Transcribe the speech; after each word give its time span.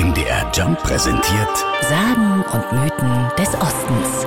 MDR 0.00 0.50
Jump 0.54 0.82
präsentiert 0.82 1.58
Sagen 1.82 2.42
und 2.54 2.72
Mythen 2.72 3.28
des 3.36 3.48
Ostens. 3.48 4.26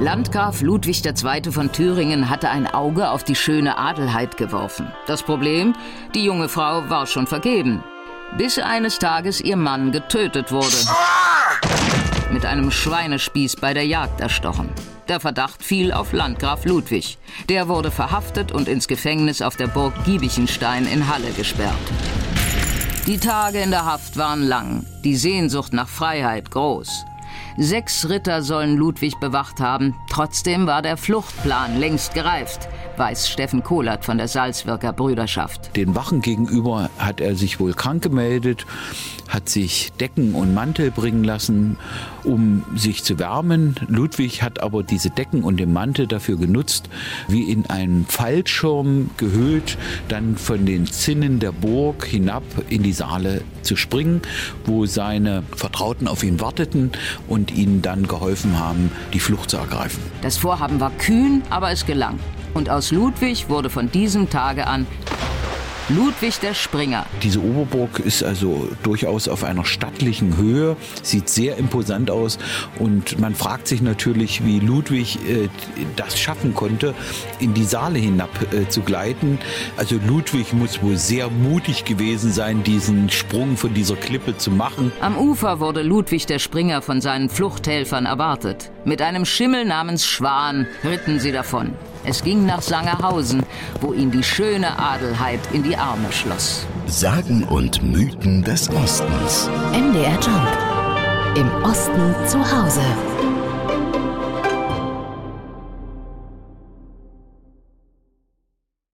Landgraf 0.00 0.60
Ludwig 0.60 1.04
II. 1.06 1.52
von 1.52 1.70
Thüringen 1.70 2.28
hatte 2.28 2.50
ein 2.50 2.66
Auge 2.66 3.10
auf 3.10 3.22
die 3.22 3.36
schöne 3.36 3.78
Adelheid 3.78 4.36
geworfen. 4.36 4.92
Das 5.06 5.22
Problem, 5.22 5.76
die 6.16 6.24
junge 6.24 6.48
Frau 6.48 6.90
war 6.90 7.06
schon 7.06 7.28
vergeben, 7.28 7.84
bis 8.36 8.58
eines 8.58 8.98
Tages 8.98 9.40
ihr 9.40 9.56
Mann 9.56 9.92
getötet 9.92 10.50
wurde. 10.50 10.76
Mit 12.32 12.44
einem 12.44 12.72
Schweinespieß 12.72 13.54
bei 13.54 13.72
der 13.72 13.86
Jagd 13.86 14.20
erstochen. 14.20 14.68
Der 15.06 15.20
Verdacht 15.20 15.62
fiel 15.62 15.92
auf 15.92 16.12
Landgraf 16.12 16.64
Ludwig. 16.64 17.18
Der 17.48 17.68
wurde 17.68 17.92
verhaftet 17.92 18.50
und 18.50 18.66
ins 18.66 18.88
Gefängnis 18.88 19.42
auf 19.42 19.54
der 19.54 19.68
Burg 19.68 19.94
Giebichenstein 20.04 20.88
in 20.88 21.08
Halle 21.08 21.30
gesperrt. 21.36 21.76
Die 23.08 23.16
Tage 23.16 23.60
in 23.60 23.70
der 23.70 23.86
Haft 23.86 24.18
waren 24.18 24.42
lang, 24.42 24.84
die 25.02 25.16
Sehnsucht 25.16 25.72
nach 25.72 25.88
Freiheit 25.88 26.50
groß. 26.50 27.06
Sechs 27.56 28.06
Ritter 28.10 28.42
sollen 28.42 28.76
Ludwig 28.76 29.18
bewacht 29.18 29.60
haben. 29.60 29.96
Trotzdem 30.10 30.66
war 30.66 30.82
der 30.82 30.98
Fluchtplan 30.98 31.78
längst 31.78 32.12
gereift, 32.12 32.68
weiß 32.98 33.28
Steffen 33.28 33.62
Kohlert 33.62 34.04
von 34.04 34.18
der 34.18 34.28
Salzwirker 34.28 34.92
Brüderschaft. 34.92 35.76
Den 35.76 35.94
Wachen 35.94 36.20
gegenüber 36.20 36.90
hat 36.98 37.20
er 37.20 37.36
sich 37.36 37.60
wohl 37.60 37.72
krank 37.72 38.02
gemeldet, 38.02 38.66
hat 39.28 39.48
sich 39.48 39.92
Decken 40.00 40.34
und 40.34 40.54
Mantel 40.54 40.90
bringen 40.90 41.22
lassen, 41.22 41.76
um 42.24 42.64
sich 42.74 43.04
zu 43.04 43.18
wärmen. 43.18 43.76
Ludwig 43.86 44.42
hat 44.42 44.60
aber 44.60 44.82
diese 44.82 45.10
Decken 45.10 45.44
und 45.44 45.58
den 45.58 45.72
Mantel 45.72 46.06
dafür 46.06 46.36
genutzt, 46.36 46.88
wie 47.28 47.42
in 47.50 47.66
einen 47.66 48.06
Fallschirm 48.06 49.10
gehüllt, 49.16 49.78
dann 50.08 50.36
von 50.36 50.66
den 50.66 50.86
Zinnen 50.86 51.38
der 51.38 51.52
Burg 51.52 52.04
hinab 52.04 52.42
in 52.68 52.82
die 52.82 52.92
Saale 52.92 53.42
zu 53.62 53.76
springen, 53.76 54.22
wo 54.64 54.86
seine 54.86 55.42
Vertrauten 55.54 56.08
auf 56.08 56.24
ihn 56.24 56.40
warteten 56.40 56.90
und 57.28 57.54
ihnen 57.54 57.82
dann 57.82 58.08
geholfen 58.08 58.58
haben, 58.58 58.90
die 59.12 59.20
Flucht 59.20 59.50
zu 59.50 59.56
ergreifen. 59.58 60.02
Das 60.22 60.36
Vorhaben 60.36 60.80
war 60.80 60.90
kühn, 60.90 61.42
aber 61.50 61.70
es 61.70 61.86
gelang. 61.86 62.18
Und 62.54 62.70
aus 62.70 62.90
Ludwig 62.90 63.48
wurde 63.48 63.70
von 63.70 63.90
diesem 63.90 64.30
Tage 64.30 64.66
an 64.66 64.86
Ludwig 65.90 66.38
der 66.40 66.52
Springer. 66.52 67.06
Diese 67.22 67.42
Oberburg 67.42 68.00
ist 68.00 68.22
also 68.22 68.68
durchaus 68.82 69.26
auf 69.26 69.42
einer 69.42 69.64
stattlichen 69.64 70.36
Höhe, 70.36 70.76
sieht 71.02 71.30
sehr 71.30 71.56
imposant 71.56 72.10
aus 72.10 72.38
und 72.78 73.18
man 73.18 73.34
fragt 73.34 73.66
sich 73.66 73.80
natürlich, 73.80 74.44
wie 74.44 74.60
Ludwig 74.60 75.18
äh, 75.26 75.48
das 75.96 76.20
schaffen 76.20 76.54
konnte, 76.54 76.94
in 77.40 77.54
die 77.54 77.64
Saale 77.64 77.98
hinab 77.98 78.28
äh, 78.52 78.68
zu 78.68 78.82
gleiten. 78.82 79.38
Also 79.78 79.98
Ludwig 80.06 80.52
muss 80.52 80.82
wohl 80.82 80.98
sehr 80.98 81.30
mutig 81.30 81.86
gewesen 81.86 82.32
sein, 82.32 82.62
diesen 82.62 83.08
Sprung 83.08 83.56
von 83.56 83.72
dieser 83.72 83.96
Klippe 83.96 84.36
zu 84.36 84.50
machen. 84.50 84.92
Am 85.00 85.16
Ufer 85.16 85.58
wurde 85.58 85.80
Ludwig 85.80 86.26
der 86.26 86.38
Springer 86.38 86.82
von 86.82 87.00
seinen 87.00 87.30
Fluchthelfern 87.30 88.04
erwartet. 88.04 88.70
Mit 88.84 89.00
einem 89.00 89.24
Schimmel 89.24 89.64
namens 89.64 90.04
Schwan 90.04 90.66
ritten 90.84 91.18
sie 91.18 91.32
davon. 91.32 91.72
Es 92.04 92.22
ging 92.22 92.46
nach 92.46 92.62
Sangerhausen, 92.62 93.42
wo 93.80 93.92
ihn 93.92 94.10
die 94.10 94.22
schöne 94.22 94.78
Adelheid 94.78 95.40
in 95.52 95.62
die 95.62 95.76
Arme 95.76 96.10
schloss. 96.12 96.66
Sagen 96.86 97.44
und 97.44 97.82
Mythen 97.82 98.42
des 98.42 98.70
Ostens. 98.70 99.50
MDR 99.72 100.18
Jump. 100.20 101.36
Im 101.36 101.62
Osten 101.62 102.14
zu 102.26 102.38
Hause. 102.38 102.80